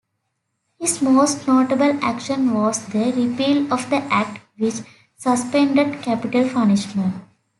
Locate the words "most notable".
0.99-2.03